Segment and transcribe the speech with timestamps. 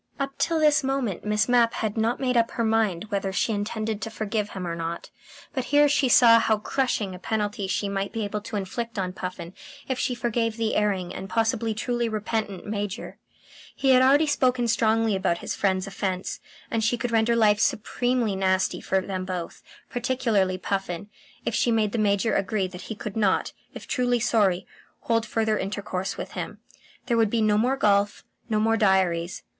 [0.19, 4.01] Up till this moment Miss Mapp had not made up her mind whether she intended
[4.01, 5.11] to forgive him or not;
[5.53, 9.13] but here she saw how crushing a penalty she might be able to inflict on
[9.13, 9.53] Puffin
[9.87, 13.19] if she forgave the erring and possibly truly repentant Major.
[13.75, 16.39] He had already spoken strongly about his friend's offence,
[16.71, 19.61] and she could render life supremely nasty for them both
[19.91, 21.11] particularly Puffin
[21.45, 24.65] if she made the Major agree that he could not, if truly sorry,
[25.01, 26.57] hold further intercourse with him.
[27.05, 29.43] There would be no more golf, no more diaries.